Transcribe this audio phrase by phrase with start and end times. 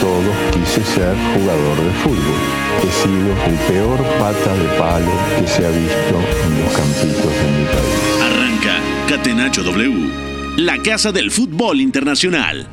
[0.00, 2.40] todos, quise ser jugador de fútbol.
[2.82, 7.50] He sido el peor pata de palo que se ha visto en los campitos de
[7.58, 8.22] mi país.
[8.22, 10.10] Arranca Catenacho W,
[10.56, 12.66] la casa del fútbol internacional.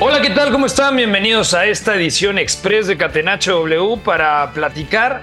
[0.00, 0.50] Hola, ¿qué tal?
[0.50, 0.96] ¿Cómo están?
[0.96, 5.20] Bienvenidos a esta edición express de Catenacho W para platicar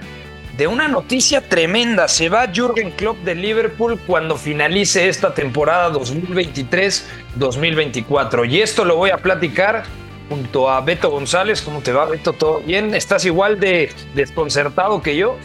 [0.56, 2.06] de una noticia tremenda.
[2.06, 8.48] Se va Jürgen Klopp de Liverpool cuando finalice esta temporada 2023-2024.
[8.48, 9.82] Y esto lo voy a platicar
[10.30, 11.60] junto a Beto González.
[11.60, 12.32] ¿Cómo te va, Beto?
[12.32, 12.94] ¿Todo bien?
[12.94, 15.36] ¿Estás igual de desconcertado que yo?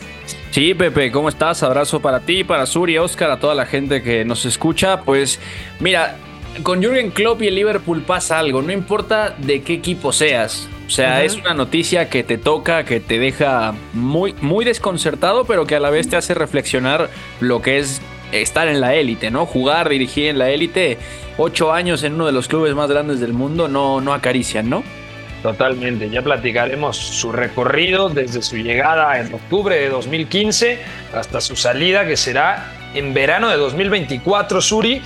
[0.52, 1.64] Sí, Pepe, ¿cómo estás?
[1.64, 5.02] Abrazo para ti, para Suri, Oscar, a toda la gente que nos escucha.
[5.02, 5.40] Pues
[5.80, 6.18] mira,
[6.64, 10.70] con Jürgen Klopp y el Liverpool pasa algo, no importa de qué equipo seas.
[10.88, 15.66] O sea, es una noticia que te toca, que te deja muy, muy desconcertado, pero
[15.66, 18.02] que a la vez te hace reflexionar lo que es
[18.42, 19.46] estar en la élite, ¿no?
[19.46, 20.98] Jugar, dirigir en la élite,
[21.38, 24.84] ocho años en uno de los clubes más grandes del mundo, no, no acarician, ¿no?
[25.46, 30.80] Totalmente, ya platicaremos su recorrido desde su llegada en octubre de 2015
[31.14, 35.02] hasta su salida que será en verano de 2024, Suri.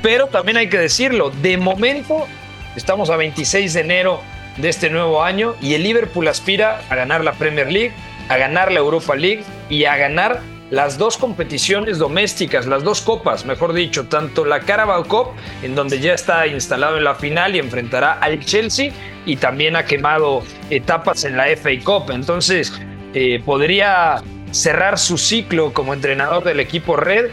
[0.00, 2.26] Pero también hay que decirlo, de momento
[2.74, 4.22] estamos a 26 de enero
[4.56, 7.92] de este nuevo año y el Liverpool aspira a ganar la Premier League,
[8.28, 10.40] a ganar la Europa League y a ganar
[10.72, 15.26] las dos competiciones domésticas, las dos copas, mejor dicho, tanto la Carabao Cup,
[15.62, 18.90] en donde ya está instalado en la final y enfrentará al Chelsea,
[19.26, 22.10] y también ha quemado etapas en la FA Cup.
[22.10, 22.72] Entonces,
[23.12, 27.26] eh, podría cerrar su ciclo como entrenador del equipo Red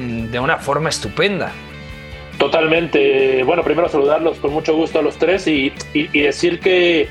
[0.00, 1.52] mm, de una forma estupenda.
[2.38, 3.44] Totalmente.
[3.44, 7.08] Bueno, primero saludarlos con mucho gusto a los tres y, y- decir que,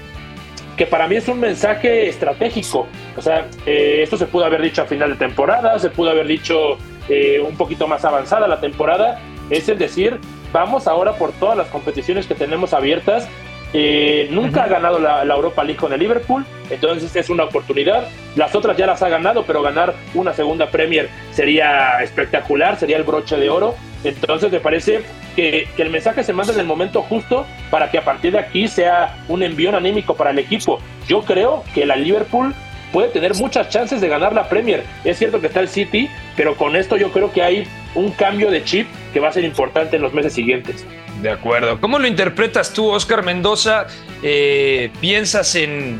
[0.75, 2.85] que para mí es un mensaje estratégico.
[3.17, 6.27] O sea, eh, esto se pudo haber dicho a final de temporada, se pudo haber
[6.27, 6.77] dicho
[7.09, 9.19] eh, un poquito más avanzada la temporada.
[9.49, 10.19] Es el decir,
[10.53, 13.27] vamos ahora por todas las competiciones que tenemos abiertas.
[13.73, 18.07] Eh, nunca ha ganado la, la Europa League con el Liverpool, entonces es una oportunidad.
[18.35, 23.03] Las otras ya las ha ganado, pero ganar una segunda Premier sería espectacular, sería el
[23.03, 23.75] broche de oro.
[24.03, 25.01] Entonces me parece
[25.35, 28.39] que, que el mensaje se manda en el momento justo para que a partir de
[28.39, 30.79] aquí sea un envío anímico para el equipo.
[31.07, 32.53] Yo creo que la Liverpool
[32.91, 34.83] puede tener muchas chances de ganar la Premier.
[35.03, 38.51] Es cierto que está el City, pero con esto yo creo que hay un cambio
[38.51, 40.85] de chip que va a ser importante en los meses siguientes.
[41.21, 41.79] De acuerdo.
[41.81, 43.87] ¿Cómo lo interpretas tú, Oscar Mendoza?
[44.21, 45.99] Eh, ¿Piensas en,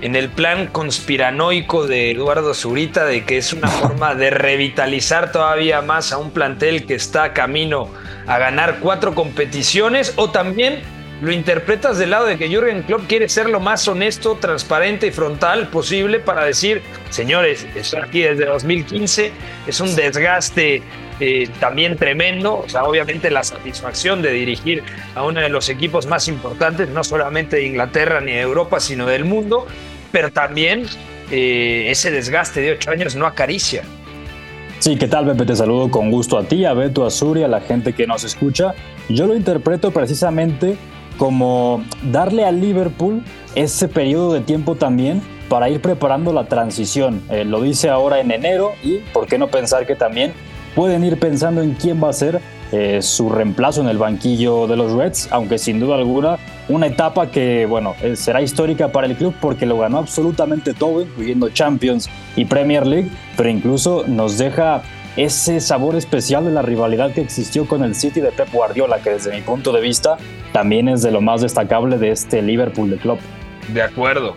[0.00, 5.82] en el plan conspiranoico de Eduardo Zurita de que es una forma de revitalizar todavía
[5.82, 7.90] más a un plantel que está camino
[8.26, 10.14] a ganar cuatro competiciones?
[10.16, 10.82] ¿O también
[11.20, 15.10] lo interpretas del lado de que Jürgen Klopp quiere ser lo más honesto, transparente y
[15.10, 19.32] frontal posible para decir, señores, estoy aquí desde 2015,
[19.66, 20.82] es un desgaste
[21.20, 24.82] eh, también tremendo, o sea, obviamente la satisfacción de dirigir
[25.14, 29.06] a uno de los equipos más importantes, no solamente de Inglaterra ni de Europa, sino
[29.06, 29.66] del mundo,
[30.10, 30.86] pero también
[31.30, 33.82] eh, ese desgaste de ocho años no acaricia.
[34.80, 35.46] Sí, ¿qué tal, Pepe?
[35.46, 38.22] Te saludo con gusto a ti, a Beto, a Suri, a la gente que nos
[38.24, 38.74] escucha.
[39.08, 40.76] Yo lo interpreto precisamente
[41.16, 43.22] como darle a Liverpool
[43.54, 47.22] ese periodo de tiempo también para ir preparando la transición.
[47.30, 50.32] Eh, lo dice ahora en enero y por qué no pensar que también
[50.74, 52.40] pueden ir pensando en quién va a ser
[52.72, 56.38] eh, su reemplazo en el banquillo de los Reds, aunque sin duda alguna
[56.68, 61.02] una etapa que, bueno, eh, será histórica para el club porque lo ganó absolutamente todo,
[61.02, 64.82] incluyendo Champions y Premier League, pero incluso nos deja
[65.16, 69.10] ese sabor especial de la rivalidad que existió con el City de Pep Guardiola, que
[69.10, 70.16] desde mi punto de vista
[70.54, 73.18] también es de lo más destacable de este Liverpool de club.
[73.72, 74.36] De acuerdo.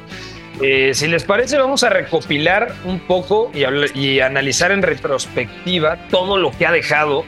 [0.59, 6.49] Eh, si les parece, vamos a recopilar un poco y analizar en retrospectiva todo lo
[6.49, 7.23] que ha dejado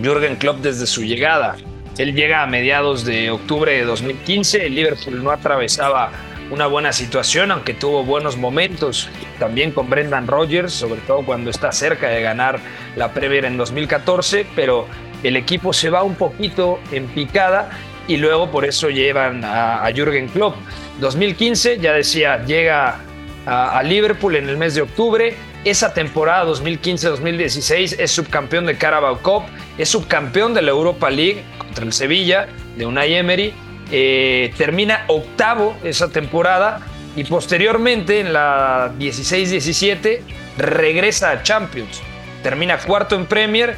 [0.00, 1.56] Jürgen Klopp desde su llegada.
[1.98, 6.12] Él llega a mediados de octubre de 2015, el Liverpool no atravesaba
[6.52, 9.08] una buena situación, aunque tuvo buenos momentos
[9.40, 12.60] también con Brendan Rodgers, sobre todo cuando está cerca de ganar
[12.94, 14.86] la Premier en 2014, pero
[15.24, 17.70] el equipo se va un poquito en picada
[18.08, 20.56] y luego por eso llevan a, Jürgen Klopp.
[21.00, 23.00] 2015, ya decía, llega
[23.46, 25.34] a, a Liverpool en el mes de octubre.
[25.64, 29.42] Esa temporada 2015-2016 es subcampeón de Carabao Cup,
[29.76, 33.52] es subcampeón de la Europa League contra el Sevilla de Unai Emery.
[33.90, 36.80] Eh, termina octavo esa temporada
[37.14, 40.20] y posteriormente en la 16-17
[40.58, 42.00] regresa a Champions.
[42.42, 43.76] Termina cuarto en Premier.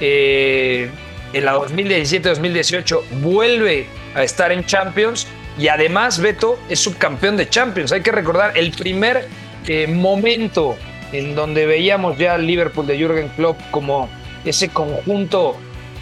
[0.00, 0.90] Eh,
[1.32, 5.26] en la 2017-2018 vuelve a estar en Champions
[5.58, 7.92] y además Beto es subcampeón de Champions.
[7.92, 9.28] Hay que recordar el primer
[9.66, 10.76] eh, momento
[11.12, 14.08] en donde veíamos ya al Liverpool de Jürgen Klopp como
[14.44, 15.56] ese conjunto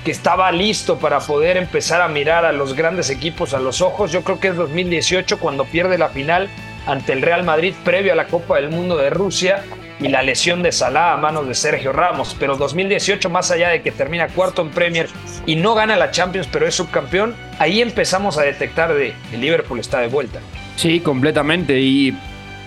[0.04, 4.12] que estaba listo para poder empezar a mirar a los grandes equipos a los ojos.
[4.12, 6.48] Yo creo que es 2018 cuando pierde la final
[6.86, 9.64] ante el Real Madrid previo a la Copa del Mundo de Rusia
[10.00, 12.36] y la lesión de Salah a manos de Sergio Ramos.
[12.38, 15.08] Pero 2018, más allá de que termina cuarto en Premier
[15.46, 19.78] y no gana la Champions, pero es subcampeón, ahí empezamos a detectar de el Liverpool
[19.78, 20.40] está de vuelta.
[20.76, 21.80] Sí, completamente.
[21.80, 22.16] Y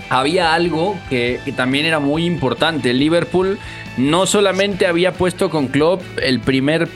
[0.09, 2.93] había algo que, también era muy importante.
[2.93, 3.59] Liverpool
[3.97, 6.87] no solamente había puesto con Klopp el primer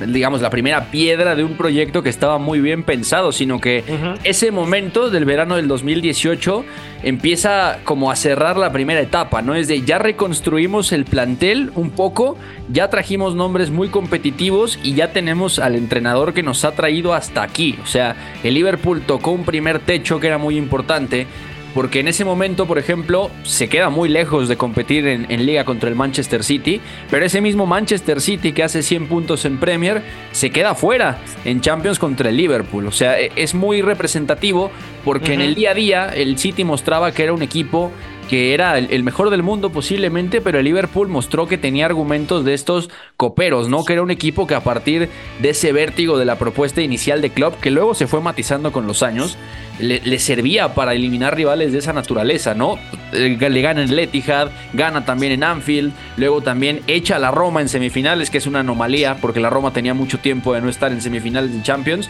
[0.00, 3.84] digamos, la primera piedra de un proyecto que estaba muy bien pensado, sino que
[4.24, 6.64] ese momento del verano del 2018
[7.02, 9.54] empieza como a cerrar la primera etapa, ¿no?
[9.54, 12.36] Es de ya reconstruimos el plantel un poco,
[12.68, 17.42] ya trajimos nombres muy competitivos y ya tenemos al entrenador que nos ha traído hasta
[17.42, 17.78] aquí.
[17.82, 21.26] O sea, el Liverpool tocó un primer techo que era muy importante
[21.74, 25.88] porque en ese momento, por ejemplo, se queda muy lejos de competir en, liga contra
[25.88, 26.80] el Manchester City,
[27.10, 30.02] pero ese mismo Manchester City que hace 100 puntos en Premier
[30.32, 32.86] se queda fuera en Champions contra el Liverpool.
[32.86, 34.70] O sea, e, es muy representativo
[35.04, 37.90] porque en el día a día el City mostraba que era un equipo
[38.28, 42.54] que era el mejor del mundo posiblemente, pero el Liverpool mostró que tenía argumentos de
[42.54, 42.88] estos
[43.18, 43.84] coperos, ¿no?
[43.84, 45.10] Que era un equipo que a partir
[45.40, 48.86] de ese vértigo de la propuesta inicial de Klopp, que luego se fue matizando con
[48.86, 49.36] los años,
[49.82, 52.78] le, servía para eliminar rivales de esa naturaleza, ¿no?
[53.12, 57.30] Eh, le gana en el Etihad, gana también en Anfield, luego también echa a la
[57.30, 60.68] Roma en semifinales, que es una anomalía, porque la Roma tenía mucho tiempo de no
[60.68, 62.08] estar en semifinales de Champions.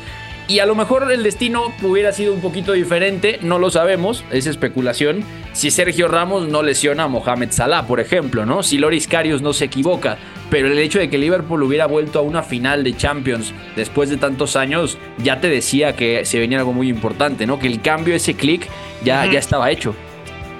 [0.48, 4.46] Y a lo mejor el destino hubiera sido un poquito diferente, no lo sabemos, es
[4.46, 5.24] especulación.
[5.52, 8.62] Si Sergio Ramos no lesiona a Mohamed Salah, por ejemplo, ¿no?
[8.62, 10.18] Si Loris Karius no se equivoca.
[10.50, 14.18] Pero el hecho de que Liverpool hubiera vuelto a una final de Champions después de
[14.18, 17.58] tantos años, ya te decía que se venía algo muy importante, ¿no?
[17.58, 18.68] Que el cambio, ese clic,
[19.02, 19.94] ya, ya estaba hecho.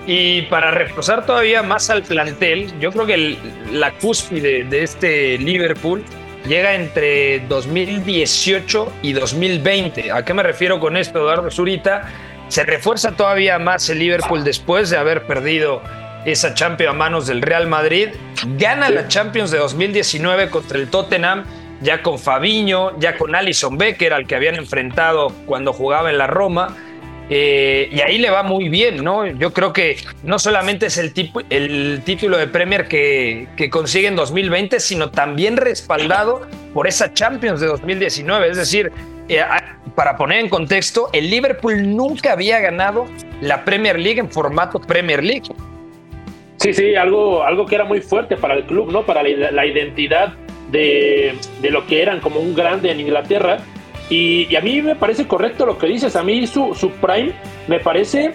[0.07, 3.37] Y para reforzar todavía más al plantel, yo creo que
[3.73, 6.03] la cúspide de este Liverpool
[6.47, 10.13] llega entre 2018 y 2020.
[10.13, 12.09] ¿A qué me refiero con esto, Eduardo Zurita?
[12.49, 15.83] Se refuerza todavía más el Liverpool después de haber perdido
[16.25, 18.09] esa Champions a manos del Real Madrid.
[18.59, 21.45] Gana la Champions de 2019 contra el Tottenham,
[21.81, 26.27] ya con Fabiño, ya con Alison Becker, al que habían enfrentado cuando jugaba en la
[26.27, 26.77] Roma
[27.35, 29.27] eh, y ahí le va muy bien, ¿no?
[29.27, 34.17] Yo creo que no solamente es el, tipo, el título de Premier que, consigue en
[34.17, 36.43] 2020, sino también respaldado
[36.75, 38.51] por esa Champions de 2019.
[38.51, 38.93] Es decir,
[39.31, 39.43] eh,
[39.95, 43.07] para poner en contexto, el Liverpool nunca había ganado
[43.41, 45.49] la Premier League en formato Premier League.
[46.59, 49.07] Sí, sí, algo, algo que era muy fuerte para el club, ¿no?
[49.07, 50.35] Para la, identidad
[50.71, 53.57] de, de, lo que eran como un grande en Inglaterra.
[54.13, 56.17] Y, a mí me parece correcto lo que dices.
[56.17, 57.33] A mí su, su prime
[57.67, 58.33] me parece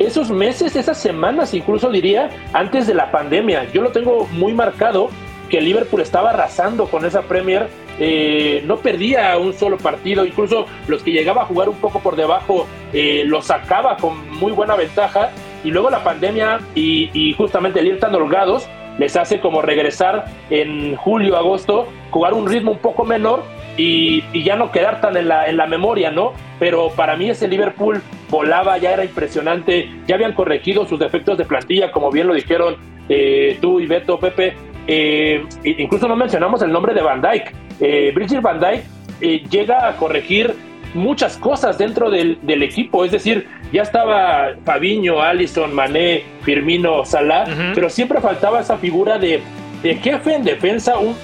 [0.00, 3.70] esos meses, esas semanas, incluso diría, antes de la pandemia.
[3.72, 5.08] Yo lo tengo muy marcado
[5.48, 7.68] que Liverpool estaba arrasando con esa Premier.
[8.00, 12.16] Eh, no perdía un solo partido, incluso los que llegaba a jugar un poco por
[12.16, 15.30] debajo eh, lo sacaba con muy buena ventaja.
[15.62, 18.68] Y luego la pandemia y, y justamente el ir tan holgados
[18.98, 23.42] les hace como regresar en julio, agosto, jugar un ritmo un poco menor
[23.76, 26.32] y, ya no quedar tan en la, en la memoria, ¿no?
[26.58, 31.44] Pero para mí ese Liverpool volaba, ya era impresionante, ya habían corregido sus defectos de
[31.44, 32.76] plantilla, como bien lo dijeron
[33.08, 34.54] eh, tú y Beto, Pepe.
[34.86, 37.52] Eh, incluso no mencionamos el nombre de Van Dyke.
[37.80, 38.84] Eh, Bridget Van Dyke
[39.20, 40.54] eh, llega a corregir
[40.94, 47.46] muchas cosas dentro del, del, equipo, es decir, ya estaba Fabiño, Allison, Mané, Firmino, Salah,
[47.74, 49.40] pero siempre faltaba esa figura de,
[49.82, 51.16] de jefe en defensa, un,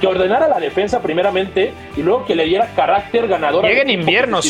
[0.00, 3.64] que ordenara la defensa primeramente y luego que le diera carácter ganador.
[3.64, 4.40] Llega en invierno,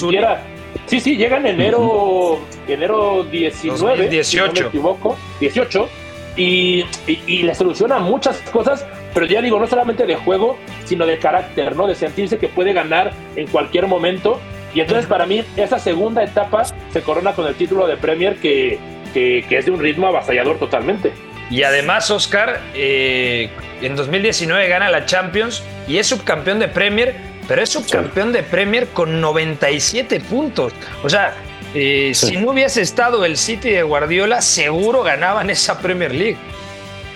[0.86, 4.46] Sí, sí, llega en enero, enero 19, 18.
[4.46, 5.88] no me equivoco, 18,
[6.36, 11.18] y, y, le soluciona muchas cosas, pero ya digo, no solamente de juego, sino de
[11.18, 11.86] carácter, ¿no?
[11.86, 14.40] De sentirse que puede ganar en cualquier momento.
[14.74, 18.78] Y entonces para mí esa segunda etapa se corona con el título de Premier que,
[19.14, 21.12] que, que es de un ritmo avasallador totalmente.
[21.50, 23.50] Y además, Oscar, eh,
[23.80, 27.14] en 2019 gana la Champions y es subcampeón de Premier,
[27.46, 30.74] pero es subcampeón de Premier con 97 puntos.
[31.02, 31.34] O sea,
[31.74, 36.36] eh, si no hubiese estado el City de Guardiola, seguro ganaban esa Premier League.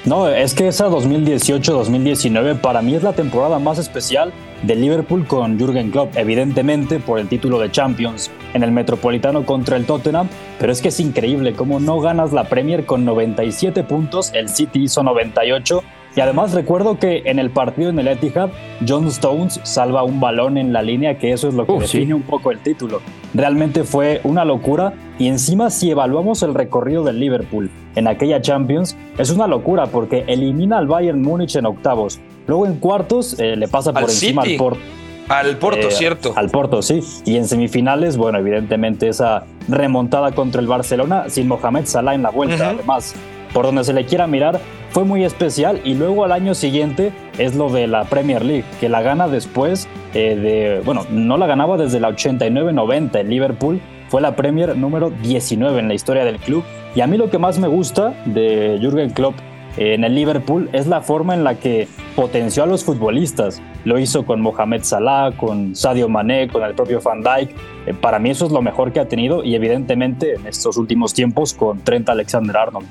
[0.05, 4.33] No, es que esa 2018-2019 para mí es la temporada más especial
[4.63, 9.77] de Liverpool con Jürgen Klopp, evidentemente por el título de Champions, en el Metropolitano contra
[9.77, 10.29] el Tottenham,
[10.59, 14.85] pero es que es increíble cómo no ganas la Premier con 97 puntos, el City
[14.85, 18.51] hizo 98 y además recuerdo que en el partido en el Etihad,
[18.87, 22.23] John Stones salva un balón en la línea, que eso es lo que define un
[22.23, 23.01] poco el título.
[23.35, 28.97] Realmente fue una locura y encima si evaluamos el recorrido del Liverpool en aquella Champions,
[29.19, 32.21] es una locura porque elimina al Bayern Múnich en octavos.
[32.47, 34.81] Luego en cuartos eh, le pasa por encima al Porto.
[35.29, 36.33] Al Porto, eh, cierto.
[36.37, 37.01] Al Porto, sí.
[37.25, 42.31] Y en semifinales, bueno, evidentemente esa remontada contra el Barcelona sin Mohamed Salah en la
[42.31, 43.15] vuelta, además
[43.53, 45.81] por donde se le quiera mirar, fue muy especial.
[45.85, 49.89] Y luego al año siguiente es lo de la Premier League, que la gana después
[50.15, 53.81] eh, de, bueno, no la ganaba desde la 89-90 el Liverpool.
[54.09, 56.65] Fue la Premier número 19 en la historia del club.
[56.95, 59.35] Y a mí lo que más me gusta de Jürgen Klopp
[59.77, 63.63] en el Liverpool es la forma en la que potenció a los futbolistas.
[63.85, 67.51] Lo hizo con Mohamed Salah, con Sadio Mané, con el propio Van Dijk.
[67.87, 71.15] Eh, para mí eso es lo mejor que ha tenido y evidentemente en estos últimos
[71.15, 72.87] tiempos con Trent Alexander-Arnold.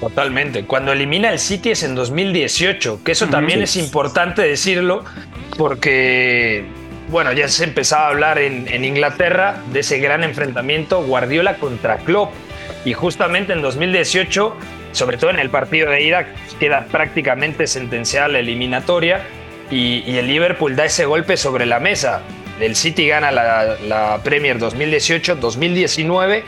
[0.00, 0.64] Totalmente.
[0.64, 5.04] Cuando elimina el City es en 2018, que eso también es importante decirlo,
[5.56, 6.66] porque,
[7.08, 12.32] bueno, ya se empezaba a hablar en, Inglaterra de ese gran enfrentamiento Guardiola contra Klopp.
[12.84, 14.54] Y justamente en 2018,
[14.94, 16.26] sobre todo en el partido de ida,
[16.58, 19.20] queda prácticamente sentenciada la eliminatoria
[19.70, 22.22] y, el Liverpool da ese golpe sobre la mesa.
[22.58, 26.42] El City gana la, la Premier 2018-2019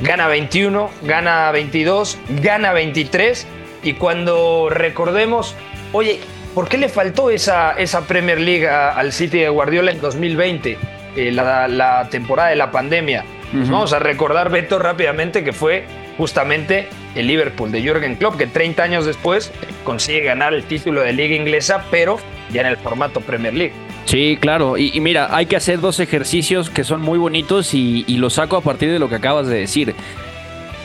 [0.00, 3.46] gana 21, gana 22, gana 23
[3.82, 5.54] y cuando recordemos,
[5.92, 6.20] oye,
[6.54, 10.78] ¿por qué le faltó esa, esa Premier League al City de Guardiola en 2020,
[11.16, 13.24] eh, la, temporada de la pandemia?
[13.52, 15.84] Vamos a recordar, Beto, rápidamente que fue
[16.16, 19.52] justamente el Liverpool de Jürgen Klopp, que 30 años después
[19.84, 22.18] consigue ganar el título de liga inglesa, pero
[22.52, 23.72] ya en el formato Premier League.
[24.04, 24.76] Sí, claro.
[24.76, 28.56] Y, mira, hay que hacer dos ejercicios que son muy bonitos y, y los saco
[28.56, 29.94] a partir de lo que acabas de decir.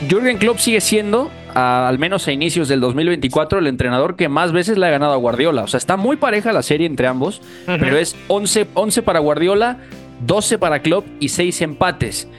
[0.07, 4.77] Jürgen Klopp sigue siendo, al menos a inicios del 2024, el entrenador que más veces
[4.77, 5.63] le ha ganado a Guardiola.
[5.63, 9.79] O sea, está muy pareja la serie entre ambos, pero es 11, 11 para Guardiola,
[10.25, 12.29] 12 para Klopp y 6 empates.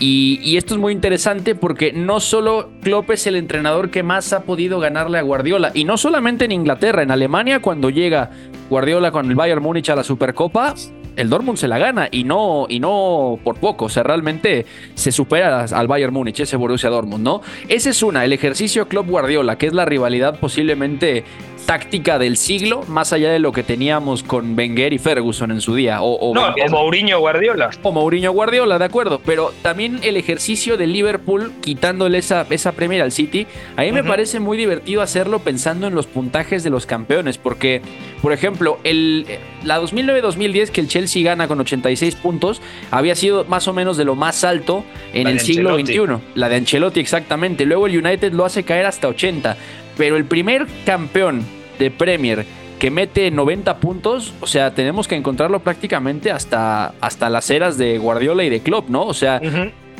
[0.00, 4.42] Y, esto es muy interesante porque no solo Klopp es el entrenador que más ha
[4.42, 8.30] podido ganarle a Guardiola, y no solamente en Inglaterra, en Alemania cuando llega
[8.70, 10.74] Guardiola con el Bayern Múnich a la Supercopa,
[11.18, 13.86] el Dortmund se la gana y no, y no por poco.
[13.86, 17.42] O sea, realmente se supera al Bayern Múnich, ese Borussia Dortmund, ¿no?
[17.68, 21.24] Ese es una, el ejercicio Klopp Guardiola, que es la rivalidad posiblemente
[21.68, 25.74] táctica del siglo, más allá de lo que teníamos con Wenger y Ferguson en su
[25.74, 26.00] día.
[26.00, 27.68] O, no, o Mourinho Guardiola.
[27.82, 29.20] O Mourinho Guardiola, de acuerdo.
[29.22, 33.46] Pero también el ejercicio de Liverpool quitándole esa, esa Premier al City,
[33.76, 37.36] a mí me parece muy divertido hacerlo pensando en los puntajes de los campeones.
[37.36, 37.82] Porque,
[38.22, 39.26] por ejemplo, el,
[39.62, 44.06] la 2009-2010 que el Chelsea gana con 86 puntos, había sido más o menos de
[44.06, 45.98] lo más alto en el siglo XXI.
[46.34, 47.66] La de Ancelotti, exactamente.
[47.66, 49.58] Luego el United lo hace caer hasta 80.
[49.98, 52.44] Pero el primer campeón de Premier
[52.78, 57.98] que mete 90 puntos, o sea, tenemos que encontrarlo prácticamente hasta, hasta las eras de
[57.98, 59.04] Guardiola y de Klopp, ¿no?
[59.04, 59.40] O sea,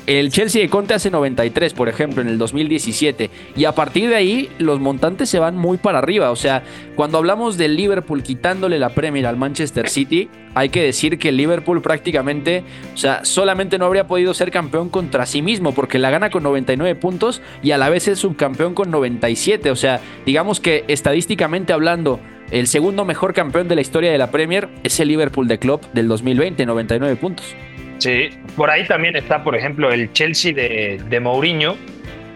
[0.08, 3.28] el Chelsea de Conte hace 93, por ejemplo, en el 2017.
[3.54, 6.30] Y a partir de ahí, los montantes se van muy para arriba.
[6.30, 6.62] O sea,
[6.96, 11.36] cuando hablamos del Liverpool quitándole la Premier al Manchester City, hay que decir que el
[11.36, 16.08] Liverpool prácticamente, o sea, solamente no habría podido ser campeón contra sí mismo, porque la
[16.08, 19.70] gana con 99 puntos y a la vez es subcampeón con 97.
[19.70, 22.18] O sea, digamos que estadísticamente hablando,
[22.50, 25.84] el segundo mejor campeón de la historia de la Premier es el Liverpool de Klopp
[25.92, 27.54] del 2020, 99 puntos.
[27.98, 31.76] Sí, por ahí también está, por ejemplo, el Chelsea de, de Mourinho.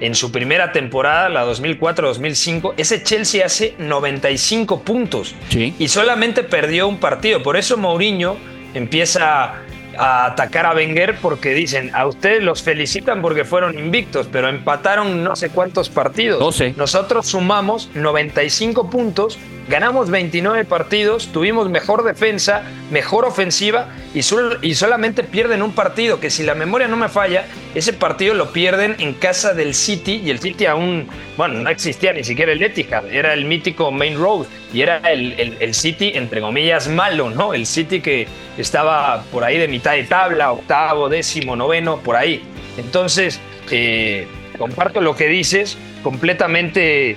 [0.00, 6.98] En su primera temporada, la 2004-2005, ese Chelsea hace 95 puntos y solamente perdió un
[6.98, 7.40] partido.
[7.40, 8.36] Por eso Mourinho
[8.74, 9.62] empieza
[9.98, 15.24] a atacar a Wenger porque dicen, a ustedes los felicitan porque fueron invictos, pero empataron
[15.24, 16.40] no sé cuántos partidos.
[16.40, 16.74] 12.
[16.76, 24.20] Nosotros sumamos 95 puntos, ganamos 29 partidos, tuvimos mejor defensa, mejor ofensiva y,
[24.62, 28.52] y solamente pierden un partido, que si la memoria no me falla, ese partido lo
[28.52, 32.62] pierden en casa del City y el City aún, bueno, no existía ni siquiera el
[32.62, 37.54] Etihad, era el mítico Main Road y era el, el City, entre comillas, malo, ¿no?
[37.54, 38.26] El City que
[38.58, 42.42] estaba por ahí de mitad de tabla, octavo, décimo, noveno, por ahí.
[42.76, 44.26] Entonces, eh,
[44.58, 47.16] comparto lo que dices, completamente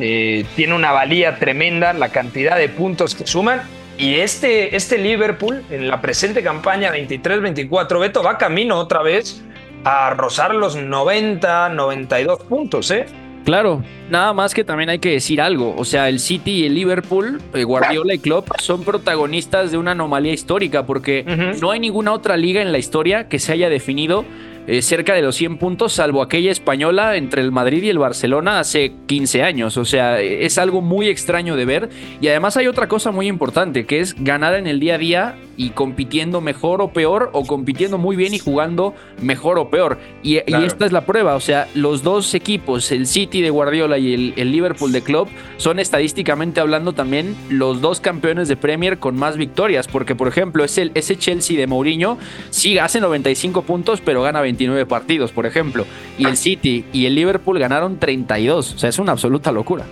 [0.00, 3.62] eh, tiene una valía tremenda la cantidad de puntos que suman.
[3.96, 9.42] Y este, este Liverpool, en la presente campaña 23-24, Beto, va camino otra vez
[9.88, 13.06] a rozar los 90, 92 puntos, ¿eh?
[13.44, 15.74] Claro, nada más que también hay que decir algo.
[15.78, 19.92] O sea, el City y el Liverpool, eh, Guardiola y Klopp, son protagonistas de una
[19.92, 21.24] anomalía histórica porque
[21.58, 24.26] no hay ninguna otra liga en la historia que se haya definido
[24.66, 28.60] eh, cerca de los 100 puntos, salvo aquella española entre el Madrid y el Barcelona
[28.60, 29.78] hace 15 años.
[29.78, 31.88] O sea, es algo muy extraño de ver.
[32.20, 35.36] Y además hay otra cosa muy importante, que es ganar en el día a día
[35.58, 39.98] y compitiendo mejor o peor, o compitiendo muy bien y jugando mejor o peor.
[40.22, 41.34] Y, esta es la prueba.
[41.34, 45.80] O sea, los dos equipos, el City de Guardiola y el, Liverpool de Club, son
[45.80, 49.88] estadísticamente hablando también los dos campeones de Premier con más victorias.
[49.88, 52.18] Porque, por ejemplo, ese, ese Chelsea de Mourinho
[52.50, 55.86] sí hace 95 puntos, pero gana 20 partidos, por ejemplo.
[56.18, 58.74] Y el City y el Liverpool ganaron 32.
[58.74, 59.84] O sea, es una absoluta locura.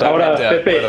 [0.00, 0.80] Ahora, Pepe,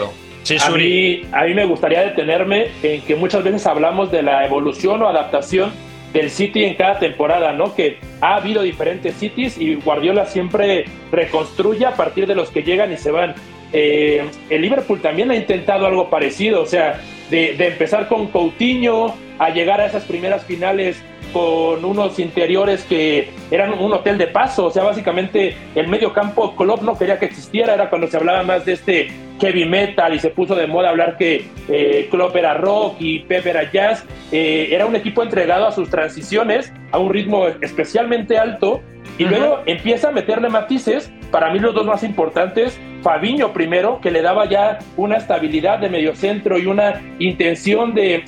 [0.56, 5.02] a, mí, a mí me gustaría detenerme en que muchas veces hablamos de la evolución
[5.02, 5.72] o adaptación
[6.14, 7.76] del City en cada temporada, ¿no?
[7.76, 12.92] Que ha habido diferentes Cities y Guardiola siempre reconstruye a partir de los que llegan
[12.92, 13.36] y se van.
[13.74, 19.14] Eh, el Liverpool también ha intentado algo parecido, o sea, de, de empezar con Coutinho
[19.40, 21.04] a llegar a esas primeras finales
[21.38, 26.56] con unos interiores que eran un hotel de paso, o sea, básicamente el medio campo
[26.56, 29.08] Klopp no quería que existiera, era cuando se hablaba más de este
[29.40, 33.46] heavy metal y se puso de moda hablar que eh, Klopp era rock y Pep
[33.46, 38.82] era jazz, eh, era un equipo entregado a sus transiciones a un ritmo especialmente alto
[39.18, 44.12] y luego empieza a meterle matices, para mí los dos más importantes, Fabiño primero, que
[44.12, 48.24] le daba ya una estabilidad de medio centro y una intención de,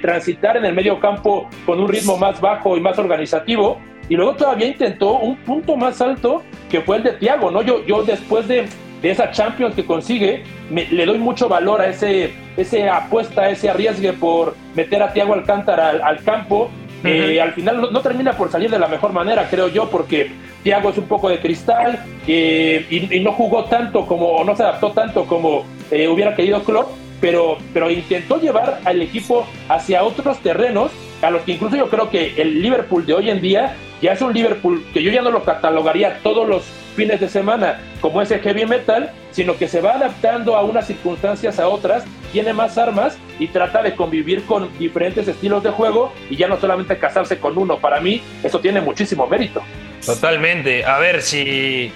[0.00, 3.78] transitar en el medio campo con un ritmo más bajo y más organizativo.
[4.08, 7.60] Y luego todavía intentó un punto más alto que fue el de Thiago, ¿no?
[7.62, 8.66] Yo, yo después de,
[9.02, 14.56] esa Champions que consigue, le doy mucho valor a ese, ese apuesta, ese arriesgue por
[14.74, 16.70] meter a Thiago Alcántara al campo
[17.04, 20.90] eh, al final no, termina por salir de la mejor manera, creo yo, porque Thiago
[20.90, 25.24] es un poco de cristal eh, y, no jugó tanto como, no se adaptó tanto
[25.24, 30.90] como eh, hubiera querido Klopp, pero, pero intentó llevar al equipo hacia otros terrenos
[31.22, 34.22] a los que incluso yo creo que el Liverpool de hoy en día ya es
[34.22, 36.62] un Liverpool que yo ya no lo catalogaría todos los
[36.94, 41.58] fines de semana como ese heavy metal, sino que se va adaptando a unas circunstancias
[41.58, 46.36] a otras, tiene más armas y trata de convivir con diferentes estilos de juego y
[46.36, 47.78] ya no solamente casarse con uno.
[47.78, 49.62] Para mí eso tiene muchísimo mérito.
[50.04, 50.84] Totalmente.
[50.84, 51.92] A ver si...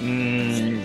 [0.00, 0.78] Mm,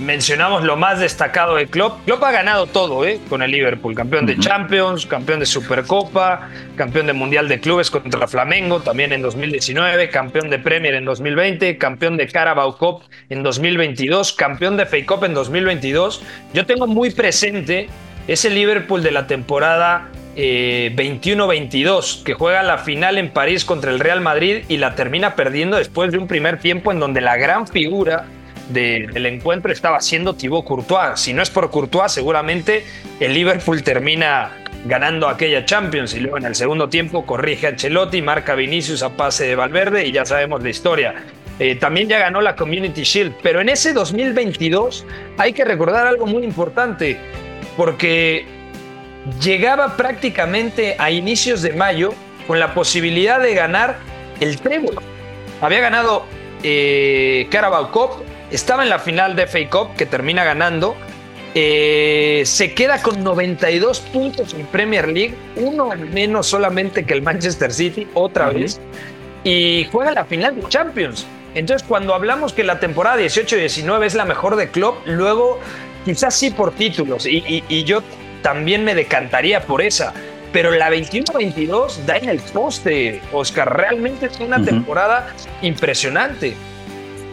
[0.00, 2.04] mencionamos lo más destacado de Klopp.
[2.04, 3.20] Klopp ha ganado todo ¿eh?
[3.28, 3.94] con el Liverpool.
[3.94, 9.22] Campeón de Champions, campeón de Supercopa, campeón de Mundial de Clubes contra Flamengo también en
[9.22, 14.98] 2019, campeón de Premier en 2020, campeón de Carabao Cup en 2022, campeón de FA
[15.06, 16.22] Cup en 2022.
[16.54, 17.88] Yo tengo muy presente
[18.26, 23.98] ese Liverpool de la temporada 21-22, eh, que juega la final en París contra el
[23.98, 27.66] Real Madrid y la termina perdiendo después de un primer tiempo en donde la gran
[27.66, 28.26] figura
[28.70, 31.18] del encuentro estaba siendo Thibaut Courtois.
[31.18, 32.84] Si no es por Courtois, seguramente
[33.18, 34.52] el Liverpool termina
[34.86, 39.10] ganando aquella Champions y luego en el segundo tiempo corrige a Ancelotti, marca Vinicius a
[39.10, 41.14] pase de Valverde y ya sabemos la historia.
[41.58, 45.04] Eh, también ya ganó la Community Shield, pero en ese 2022
[45.36, 47.18] hay que recordar algo muy importante,
[47.76, 48.46] porque
[49.40, 52.14] llegaba prácticamente a inicios de mayo
[52.46, 53.98] con la posibilidad de ganar
[54.40, 54.96] el trébol.
[55.60, 56.24] Había ganado
[56.62, 60.96] eh, Carabao Cup, estaba en la final de FA Cup que termina ganando.
[61.54, 67.72] Eh, se queda con 92 puntos en Premier League, uno menos solamente que el Manchester
[67.72, 68.80] City, otra vez,
[69.42, 71.26] y juega la final de Champions.
[71.54, 75.58] Entonces, cuando hablamos que la temporada 18-19 es la mejor de club, luego
[76.04, 78.02] quizás sí por títulos, y, yo
[78.42, 80.12] también me decantaría por esa.
[80.52, 83.76] Pero la 21-22 da en el poste, Oscar.
[83.76, 85.28] Realmente es una temporada
[85.62, 86.54] impresionante.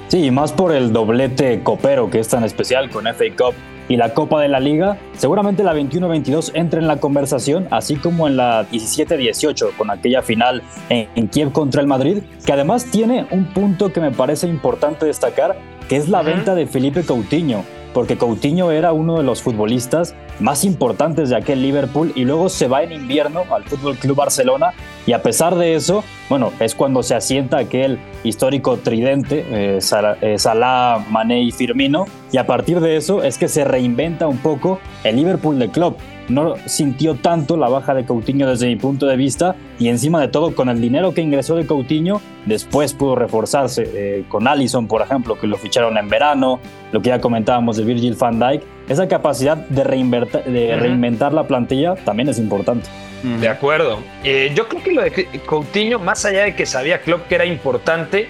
[0.08, 3.56] Sí, más por el doblete copero que es tan especial con FA Cup
[3.90, 8.28] y la Copa de la Liga, seguramente la 21-22 entra en la conversación, así como
[8.28, 13.46] en la 17-18 con aquella final en, Kiev contra el Madrid, que además tiene un
[13.46, 15.58] punto que me parece importante destacar,
[15.90, 17.64] que es la venta de Felipe Coutinho
[17.98, 22.68] porque Coutinho era uno de los futbolistas más importantes de aquel Liverpool y luego se
[22.68, 24.74] va en invierno al Fútbol Club Barcelona
[25.06, 29.80] y a pesar de eso, bueno, es cuando se asienta aquel histórico tridente, eh,
[30.22, 34.38] eh, Salah, Mané y Firmino, y a partir de eso es que se reinventa un
[34.38, 35.98] poco el Liverpool de club
[36.30, 40.28] no sintió tanto la baja de Coutinho desde mi punto de vista y encima de
[40.28, 45.02] todo con el dinero que ingresó de Coutinho después pudo reforzarse eh, con Allison por
[45.02, 46.60] ejemplo que lo ficharon en verano
[46.92, 48.64] lo que ya comentábamos de Virgil van Dijk.
[48.88, 52.88] Esa capacidad de, de reinventar la plantilla también es importante.
[53.24, 54.00] De acuerdo.
[54.24, 57.46] Eh, yo creo que lo de Coutinho más allá de que sabía Klopp que era
[57.46, 58.30] importante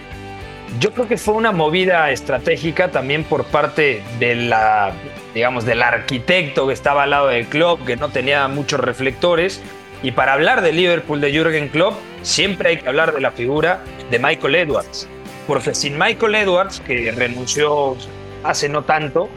[0.79, 4.91] yo creo que fue una movida estratégica también por parte de la,
[5.33, 9.61] digamos, del arquitecto que estaba al lado del club, que no tenía muchos reflectores.
[10.03, 13.79] Y para hablar de Liverpool de Jürgen Klopp, siempre hay que hablar de la figura
[14.11, 15.07] de Michael Edwards.
[15.47, 17.97] Porque sin Michael Edwards, que renunció
[18.43, 19.29] hace no tanto,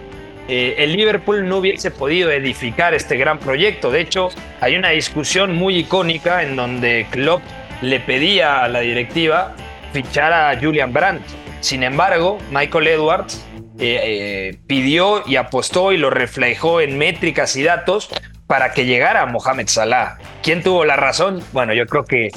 [0.49, 3.91] eh, el Liverpool no hubiese podido edificar este gran proyecto.
[3.91, 7.41] De hecho, hay una discusión muy icónica en donde Klopp
[7.81, 9.55] le pedía a la directiva
[9.93, 11.23] fichar a Julian Brandt.
[11.61, 13.45] Sin embargo, Michael Edwards
[13.79, 18.11] eh, eh, pidió y apostó y lo reflejó en métricas y datos
[18.47, 20.19] para que llegara Mohamed Salah.
[20.43, 21.43] ¿Quién tuvo la razón?
[21.53, 22.31] Bueno, yo creo que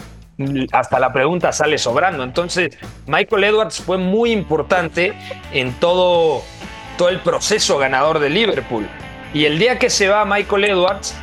[0.72, 2.24] hasta la pregunta sale sobrando.
[2.24, 5.14] Entonces, Michael Edwards fue muy importante
[5.52, 6.44] en todo,
[6.98, 8.88] todo el proceso ganador de Liverpool.
[9.34, 11.16] Y el día que se va Michael Edwards,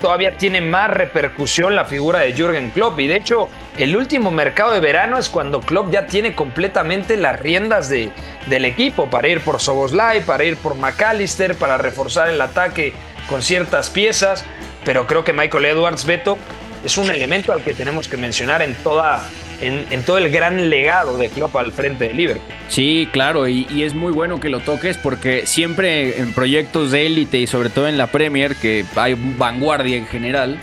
[0.00, 2.98] todavía tiene más repercusión la figura de Jürgen Klopp.
[3.00, 7.40] Y de hecho, el último mercado de verano es cuando Klopp ya tiene completamente las
[7.40, 8.10] riendas de,
[8.46, 12.92] del equipo para ir por Soboslai, para ir por McAllister, para reforzar el ataque
[13.28, 14.44] con ciertas piezas.
[14.84, 16.36] Pero creo que Michael Edwards, Beto,
[16.84, 19.22] es un elemento al que tenemos que mencionar en toda
[19.62, 22.54] en, todo el gran legado de Klopp al frente de Liverpool.
[22.68, 27.38] Sí, claro, y, es muy bueno que lo toques porque siempre en proyectos de élite
[27.38, 30.60] y sobre todo en la Premier, que hay vanguardia en general,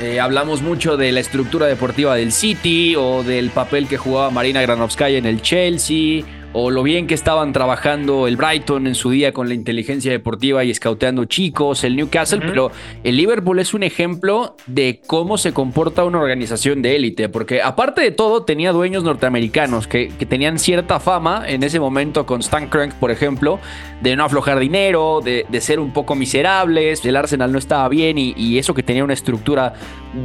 [0.00, 4.60] eh, hablamos mucho de la estructura deportiva del City o del papel que jugaba Marina
[4.60, 9.32] Granovskaya en el Chelsea o lo bien que estaban trabajando el Brighton en su día
[9.32, 12.70] con la inteligencia deportiva y escauteando chicos, el Newcastle, pero
[13.02, 18.02] el Liverpool es un ejemplo de cómo se comporta una organización de élite, porque aparte
[18.02, 22.96] de todo tenía dueños norteamericanos que, tenían cierta fama en ese momento con Stan Kroenke,
[22.98, 23.58] por ejemplo,
[24.00, 28.54] de no aflojar dinero, de, ser un poco miserables, el Arsenal no estaba bien y,
[28.54, 29.74] eso que tenía una estructura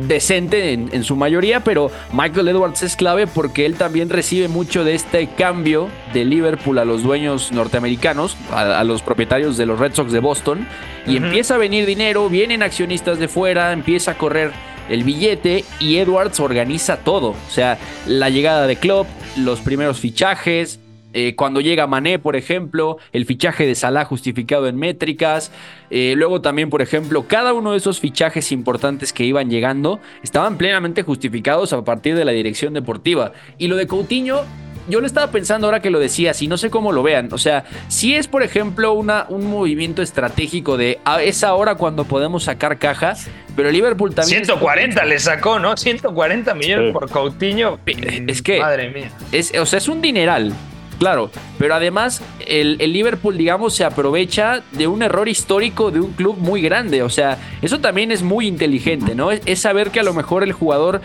[0.07, 4.83] decente en, en su mayoría, pero Michael Edwards es clave porque él también recibe mucho
[4.83, 9.93] de este cambio de Liverpool a los dueños norteamericanos, a, los propietarios de los Red
[9.93, 10.67] Sox de Boston,
[11.05, 14.51] y empieza a venir dinero, vienen accionistas de fuera, empieza a correr
[14.89, 17.29] el billete y Edwards organiza todo.
[17.29, 17.77] O sea,
[18.07, 20.79] la llegada de Klopp, los primeros fichajes,
[21.11, 25.51] eh, cuando llega Mané, por ejemplo, el fichaje de Salah justificado en métricas.
[25.89, 30.57] Eh, luego también, por ejemplo, cada uno de esos fichajes importantes que iban llegando estaban
[30.57, 33.33] plenamente justificados a partir de la dirección deportiva.
[33.57, 34.41] Y lo de Coutinho
[34.89, 37.29] yo lo estaba pensando ahora que lo decías y no sé cómo lo vean.
[37.31, 42.05] O sea, si es, por ejemplo, una, un movimiento estratégico de a es ahora cuando
[42.05, 43.15] podemos sacar caja,
[43.55, 44.45] pero Liverpool también.
[44.45, 45.75] 140 le sacó, ¿no?
[45.77, 47.79] 140 millones por Coutinho.
[47.85, 48.59] Es que.
[48.59, 49.11] Madre mía.
[49.31, 50.53] Es, o sea, es un dineral.
[50.99, 56.37] Claro, pero además el, Liverpool, digamos, se aprovecha de un error histórico de un club
[56.37, 57.03] muy grande.
[57.03, 59.31] O sea, eso también es muy inteligente, ¿no?
[59.31, 61.01] es saber que a lo mejor el jugador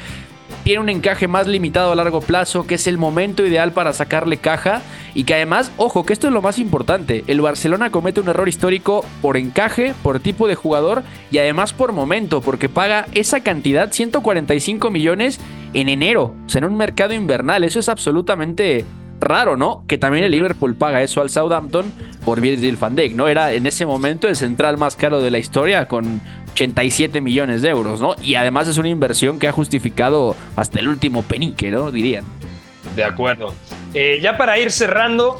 [0.64, 4.38] tiene un encaje más limitado a largo plazo, que es el momento ideal para sacarle
[4.38, 4.80] caja
[5.14, 8.48] y que además, ojo, que esto es lo más importante, el Barcelona comete un error
[8.48, 13.92] histórico por encaje, por tipo de jugador y además por momento, porque paga esa cantidad,
[13.92, 15.38] 145 millones
[15.74, 18.86] en enero, o sea, en un mercado invernal, eso es absolutamente
[19.20, 19.84] raro, ¿no?
[19.86, 21.92] Que también el Liverpool paga eso al Southampton
[22.24, 23.28] por Virgil van Dijk, ¿no?
[23.28, 26.20] Era en ese momento el central más caro de la historia con
[26.54, 28.14] 87 millones de euros, ¿no?
[28.22, 31.90] Y además es una inversión que ha justificado hasta el último penique, ¿no?
[31.90, 32.24] Dirían.
[32.94, 33.52] De acuerdo.
[33.92, 35.36] Eh, ya para ir cerrando,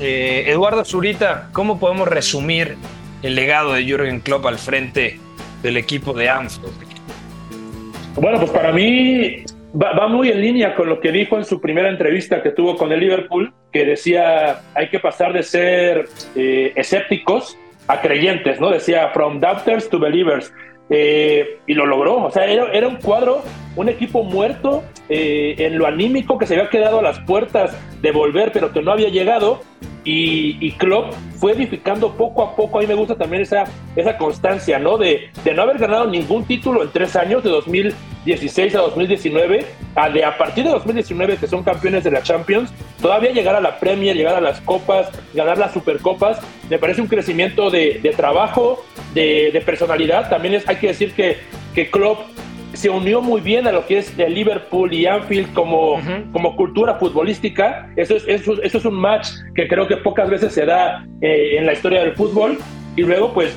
[0.00, 2.76] eh, Eduardo Zurita, ¿cómo podemos resumir
[3.22, 5.20] el legado de Jürgen Klopp al frente
[5.62, 6.72] del equipo de Anfield?
[8.14, 11.90] Bueno, pues para mí va, muy en línea con lo que dijo en su primera
[11.90, 17.58] entrevista que tuvo con el Liverpool, que decía hay que pasar de ser eh, escépticos
[17.88, 18.70] a creyentes, ¿no?
[18.70, 20.52] Decía, from doubters to believers.
[20.88, 23.42] Eh, y lo logró, o sea, era, un cuadro,
[23.74, 28.12] un equipo muerto eh, en lo anímico que se había quedado a las puertas de
[28.12, 29.62] volver, pero que no había llegado.
[30.04, 32.78] Y, y Klopp fue edificando poco a poco.
[32.78, 33.64] A mí me gusta también esa,
[33.96, 34.96] esa constancia, ¿no?
[34.98, 40.08] De, de no haber ganado ningún título en tres años, de 2016 a 2019, a
[40.08, 43.80] de a partir de 2019, que son campeones de la Champions, todavía llegar a la
[43.80, 46.38] Premier, llegar a las copas, ganar las Supercopas,
[46.70, 50.28] me parece un crecimiento de, de trabajo, de, de, personalidad.
[50.30, 51.38] También es, hay que decir que,
[51.74, 52.20] que Klopp
[52.76, 55.98] se unió muy bien a lo que es el Liverpool y Anfield como,
[56.32, 57.90] como cultura futbolística.
[57.96, 61.66] Eso es, eso, es un match que creo que pocas veces se da eh, en
[61.66, 62.58] la historia del fútbol.
[62.94, 63.56] Y luego, pues,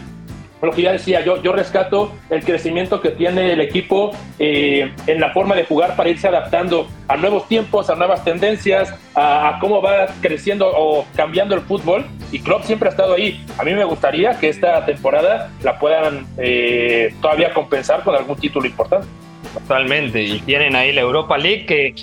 [0.68, 5.20] lo que ya decía, yo, yo rescato el crecimiento que tiene el equipo eh, en
[5.20, 9.82] la forma de jugar para irse adaptando a nuevos tiempos, a nuevas tendencias, a, cómo
[9.82, 12.06] va creciendo o cambiando el fútbol.
[12.32, 13.44] Y Klopp siempre ha estado ahí.
[13.58, 18.66] A mí me gustaría que esta temporada la puedan eh, todavía compensar con algún título
[18.68, 19.08] importante.
[19.54, 20.22] Totalmente.
[20.22, 21.96] Y tienen ahí la Europa League que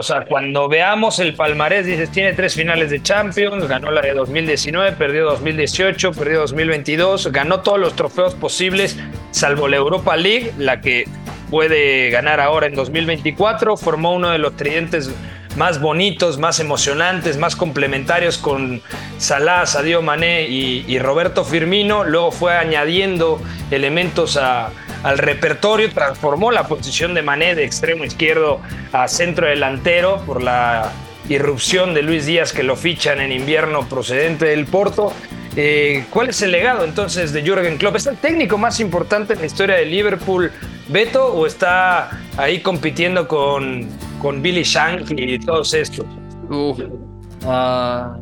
[0.00, 4.14] O sea, cuando veamos el palmarés, dices, tiene tres finales de Champions, ganó la de
[4.14, 8.98] 2019, perdió 2018, perdió 2022, ganó todos los trofeos posibles,
[9.30, 11.06] salvo la Europa League, la que
[11.50, 15.10] puede ganar ahora en 2024, formó uno de los tridentes
[15.56, 18.80] más bonitos, más emocionantes, más complementarios con
[19.18, 22.04] Salah, Sadio Mané y, Roberto Firmino.
[22.04, 23.38] Luego fue añadiendo
[23.70, 24.38] elementos
[25.02, 28.60] al repertorio, transformó la posición de Mané de extremo izquierdo
[28.92, 30.92] a centro delantero por la
[31.28, 35.12] irrupción de Luis Díaz que lo fichan en invierno procedente del Porto.
[35.56, 37.96] Eh, ¿Cuál es el legado entonces de Jürgen Klopp?
[37.96, 40.52] ¿Es el técnico más importante en la historia de Liverpool,
[40.88, 43.88] Beto, o está ahí compitiendo con
[44.20, 46.06] con Billy Shank y todos estos.
[47.44, 48.16] Ah,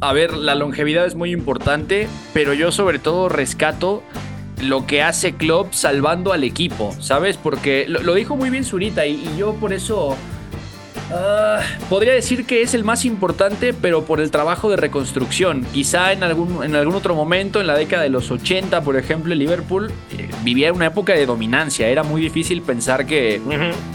[0.00, 4.02] a ver, la longevidad es muy importante, pero yo sobre todo rescato
[4.62, 7.36] lo que hace Klopp salvando al equipo, ¿sabes?
[7.36, 10.16] Porque lo, dijo muy bien Zurita y yo por eso
[11.10, 15.64] Ah, podría decir que es el más importante, pero por el trabajo de reconstrucción.
[15.72, 19.34] Quizá en algún, en algún otro momento, en la década de los 80, por ejemplo,
[19.34, 21.88] Liverpool eh, vivía una época de dominancia.
[21.88, 23.40] Era muy difícil pensar que,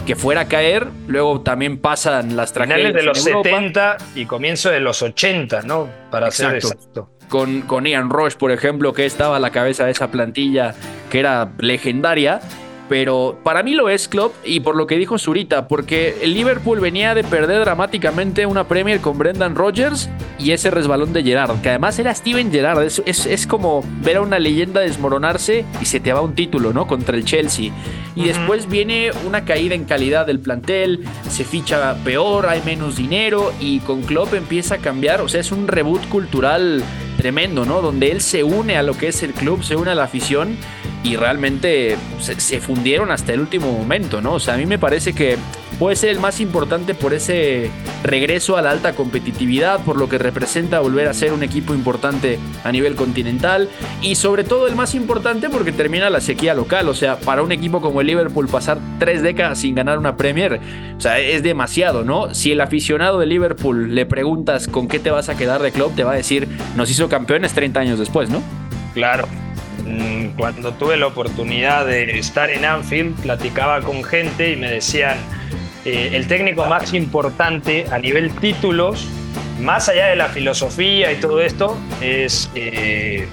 [0.06, 0.88] que fuera a caer.
[1.06, 2.88] Luego también pasan las tragedias.
[2.88, 5.88] Finales de los 70 y comienzo de los 80, ¿no?
[6.10, 7.10] Para ser exacto.
[7.34, 10.72] Con, con Ian Roche, por ejemplo, que estaba a la cabeza de esa plantilla
[11.10, 12.40] que era legendaria
[12.88, 16.80] pero para mí lo es Klopp y por lo que dijo Zurita, porque el Liverpool
[16.80, 21.70] venía de perder dramáticamente una Premier con Brendan Rodgers y ese resbalón de Gerard, que
[21.70, 26.12] además era Steven Gerrard, es, es, como ver a una leyenda desmoronarse y se te
[26.12, 26.86] va un título, ¿no?
[26.86, 27.72] Contra el Chelsea.
[28.16, 33.52] Y después viene una caída en calidad del plantel, se ficha peor, hay menos dinero
[33.60, 36.82] y con Klopp empieza a cambiar, o sea, es un reboot cultural
[37.24, 37.80] tremendo, ¿no?
[37.80, 40.58] Donde él se une a lo que es el club, se une a la afición
[41.02, 44.34] y realmente se, fundieron hasta el último momento, ¿no?
[44.34, 45.38] O sea, a mí me parece que
[45.78, 47.70] puede ser el más importante por ese
[48.02, 52.38] regreso a la alta competitividad, por lo que representa volver a ser un equipo importante
[52.64, 53.68] a nivel continental
[54.02, 57.52] y sobre todo el más importante porque termina la sequía local, o sea, para un
[57.52, 60.60] equipo como el Liverpool pasar tres décadas sin ganar una Premier,
[60.96, 62.34] o sea, es demasiado, ¿no?
[62.34, 65.94] Si el aficionado de Liverpool le preguntas con qué te vas a quedar de club,
[65.94, 68.42] te va a decir, nos hizo campeones 30 años después, ¿no?
[68.94, 69.26] Claro,
[69.84, 75.18] Mm, cuando tuve la oportunidad de estar en Anfield, platicaba con gente y me decían,
[75.84, 79.06] eh, el técnico más importante a nivel títulos,
[79.60, 83.28] más allá de la filosofía y todo esto, es eh,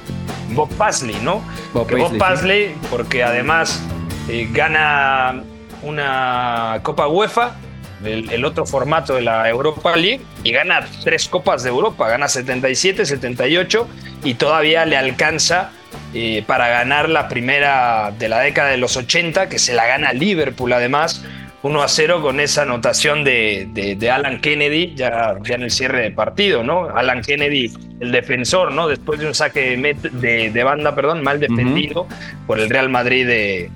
[0.50, 1.44] Bob Paisley, ¿no?
[1.74, 3.82] Bob Paisley, porque además
[4.30, 5.44] eh, gana
[5.84, 7.56] una Copa UEFA,
[8.04, 13.06] el, otro formato de la Europa League, y gana tres Copas de Europa, gana 77,
[13.06, 13.88] 78,
[14.24, 15.72] y todavía le alcanza
[16.14, 20.14] eh, para ganar la primera de la década de los 80, que se la gana
[20.14, 21.24] Liverpool además,
[21.64, 26.02] 1 a 0 con esa anotación de, de, Alan Kennedy ya, ya, en el cierre
[26.02, 26.90] de partido, ¿no?
[26.90, 28.88] Alan Kennedy, el defensor, ¿no?
[28.88, 32.08] Después de un saque de, de banda, perdón, mal defendido
[32.48, 33.72] por el Real Madrid de,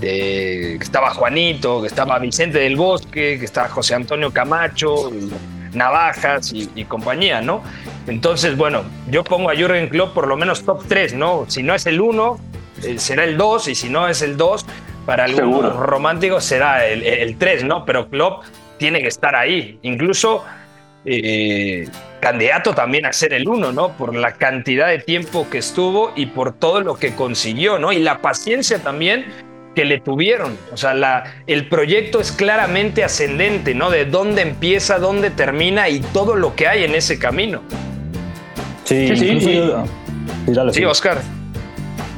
[0.00, 5.10] que estaba Juanito, que estaba Vicente del Bosque, que estaba José Antonio Camacho,
[5.72, 7.62] Navajas y, compañía, ¿no?
[8.06, 11.44] Entonces, bueno, yo pongo a Jürgen Klopp por lo menos top 3, ¿no?
[11.48, 12.38] Si no es el 1,
[12.84, 14.66] eh, será el 2, y si no es el 2,
[15.06, 17.84] para algunos románticos será el, 3, ¿no?
[17.84, 18.44] Pero Klopp
[18.76, 19.78] tiene que estar ahí.
[19.82, 20.44] Incluso
[21.04, 21.88] eh,
[22.20, 23.92] candidato también a ser el 1, ¿no?
[23.96, 27.92] Por la cantidad de tiempo que estuvo y por todo lo que consiguió, ¿no?
[27.92, 29.26] Y la paciencia también
[29.76, 30.58] que le tuvieron.
[30.72, 33.90] O sea, la, el proyecto es claramente ascendente, ¿no?
[33.90, 37.62] De dónde empieza, dónde termina y todo lo que hay en ese camino.
[38.84, 40.84] Sí, sí, sí.
[40.84, 41.20] Oscar.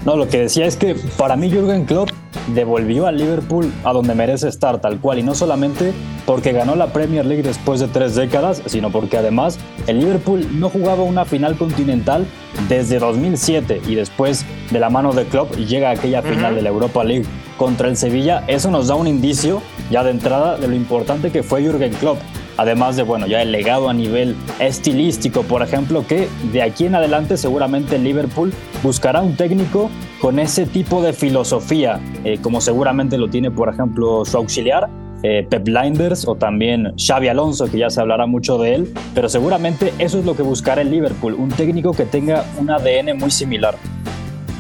[0.09, 2.09] No, lo que decía es que para mí Jürgen Klopp
[2.55, 5.19] devolvió al Liverpool a donde merece estar tal cual.
[5.19, 5.93] Y no solamente
[6.25, 10.71] porque ganó la Premier League después de tres décadas, sino porque además el Liverpool no
[10.71, 12.27] jugaba una final continental
[12.71, 17.05] desde 2007 y después de la mano de Klopp llega aquella final de la Europa
[17.05, 17.27] League
[17.59, 18.45] contra el Sevilla.
[18.47, 22.17] Eso nos da un indicio ya de entrada de lo importante que fue Jürgen Klopp
[22.59, 26.95] además de, bueno, ya el legado a nivel estilístico, por ejemplo, que de aquí en
[26.95, 29.91] adelante seguramente Liverpool buscará un técnico
[30.21, 34.91] con ese tipo de filosofía, eh, como seguramente lo tiene, por ejemplo, su auxiliar,
[35.23, 39.29] eh, Pep Blinders o también Xavi Alonso, que ya se hablará mucho de él, pero
[39.29, 43.31] seguramente eso es lo que buscará el Liverpool, un técnico que tenga un ADN muy
[43.31, 43.77] similar.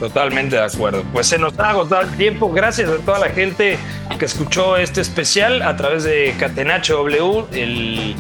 [0.00, 1.02] Totalmente de acuerdo.
[1.12, 2.50] Pues se nos ha agotado el tiempo.
[2.52, 3.78] Gracias a toda la gente
[4.18, 8.14] que escuchó este especial a través de Catenacho W, el,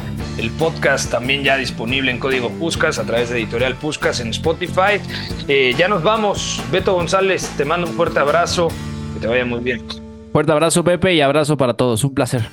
[0.58, 5.00] podcast también ya disponible en código Puscas a través de Editorial Puscas en Spotify.
[5.46, 6.60] Eh, ya nos vamos.
[6.72, 8.68] Beto González, te mando un fuerte abrazo.
[9.14, 9.84] Que te vaya muy bien.
[10.32, 12.02] Fuerte abrazo, Pepe, y abrazo para todos.
[12.02, 12.48] Un placer.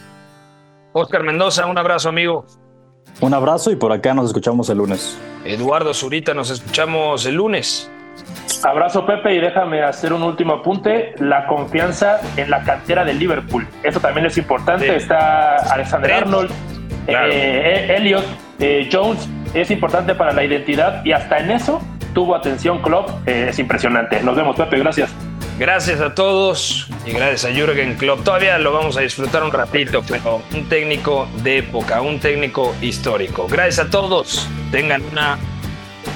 [0.93, 2.45] Oscar Mendoza, un abrazo, amigo.
[3.21, 5.17] Un abrazo y por acá nos escuchamos el lunes.
[5.45, 7.89] Eduardo Zurita, nos escuchamos el lunes.
[8.63, 13.67] Abrazo Pepe y déjame hacer un último apunte, la confianza en la cantera del Liverpool.
[13.83, 14.95] Eso también es importante.
[14.95, 16.51] Está Alexander Arnold,
[17.07, 18.25] eh, Elliot,
[18.59, 21.81] eh, Jones, es importante para la identidad y hasta en eso
[22.13, 24.21] tuvo atención Klopp, eh, es impresionante.
[24.21, 25.13] Nos vemos Pepe, gracias.
[25.57, 28.23] Gracias a todos y gracias a Jürgen Klopp.
[28.23, 33.47] Todavía lo vamos a disfrutar un ratito, pero un técnico de época, un técnico histórico.
[33.49, 34.49] Gracias a todos.
[34.71, 35.37] Tengan una,